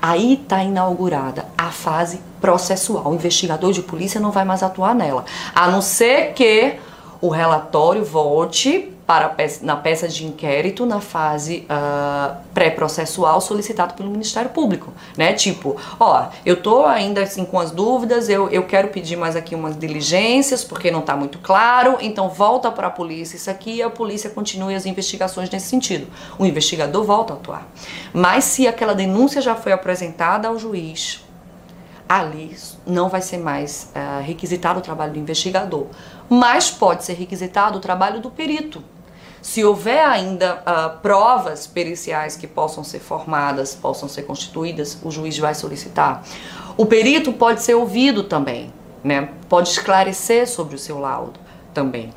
Aí 0.00 0.34
está 0.34 0.62
inaugurada 0.62 1.46
a 1.58 1.70
fase 1.70 2.20
processual. 2.40 3.10
O 3.10 3.14
investigador 3.14 3.72
de 3.72 3.82
polícia 3.82 4.20
não 4.20 4.30
vai 4.30 4.44
mais 4.44 4.62
atuar 4.62 4.94
nela, 4.94 5.24
a 5.54 5.68
não 5.70 5.80
ser 5.80 6.34
que 6.34 6.76
o 7.20 7.28
relatório 7.28 8.04
volte 8.04 8.91
para 9.06 9.28
peça, 9.28 9.64
na 9.64 9.76
peça 9.76 10.08
de 10.08 10.24
inquérito 10.24 10.86
na 10.86 11.00
fase 11.00 11.66
uh, 11.68 12.36
pré-processual 12.54 13.40
solicitado 13.40 13.94
pelo 13.94 14.10
Ministério 14.10 14.50
Público, 14.50 14.92
né? 15.16 15.32
Tipo, 15.32 15.76
ó, 15.98 16.28
eu 16.46 16.62
tô 16.62 16.86
ainda 16.86 17.22
assim 17.22 17.44
com 17.44 17.58
as 17.58 17.70
dúvidas, 17.70 18.28
eu, 18.28 18.48
eu 18.50 18.62
quero 18.64 18.88
pedir 18.88 19.16
mais 19.16 19.34
aqui 19.34 19.54
umas 19.54 19.76
diligências 19.76 20.62
porque 20.62 20.90
não 20.90 21.00
está 21.00 21.16
muito 21.16 21.38
claro, 21.38 21.98
então 22.00 22.28
volta 22.28 22.70
para 22.70 22.86
a 22.86 22.90
polícia 22.90 23.36
isso 23.36 23.50
aqui 23.50 23.76
e 23.76 23.82
a 23.82 23.90
polícia 23.90 24.30
continue 24.30 24.74
as 24.74 24.86
investigações 24.86 25.50
nesse 25.50 25.66
sentido. 25.66 26.06
O 26.38 26.46
investigador 26.46 27.04
volta 27.04 27.32
a 27.32 27.36
atuar. 27.36 27.66
Mas 28.12 28.44
se 28.44 28.66
aquela 28.66 28.94
denúncia 28.94 29.42
já 29.42 29.54
foi 29.54 29.72
apresentada 29.72 30.48
ao 30.48 30.58
juiz, 30.58 31.24
ali 32.08 32.54
não 32.86 33.08
vai 33.08 33.22
ser 33.22 33.38
mais 33.38 33.90
uh, 33.96 34.22
requisitado 34.22 34.78
o 34.78 34.82
trabalho 34.82 35.12
do 35.12 35.18
investigador, 35.18 35.86
mas 36.28 36.70
pode 36.70 37.04
ser 37.04 37.14
requisitado 37.14 37.78
o 37.78 37.80
trabalho 37.80 38.20
do 38.20 38.30
perito. 38.30 38.82
Se 39.42 39.64
houver 39.64 40.06
ainda 40.06 40.62
uh, 40.62 41.00
provas 41.00 41.66
periciais 41.66 42.36
que 42.36 42.46
possam 42.46 42.84
ser 42.84 43.00
formadas, 43.00 43.74
possam 43.74 44.08
ser 44.08 44.22
constituídas, 44.22 44.96
o 45.02 45.10
juiz 45.10 45.36
vai 45.36 45.54
solicitar. 45.54 46.22
O 46.76 46.86
perito 46.86 47.32
pode 47.32 47.60
ser 47.60 47.74
ouvido 47.74 48.22
também, 48.22 48.72
né? 49.02 49.30
Pode 49.48 49.68
esclarecer 49.68 50.48
sobre 50.48 50.76
o 50.76 50.78
seu 50.78 50.98
laudo 50.98 51.40
também. 51.74 52.12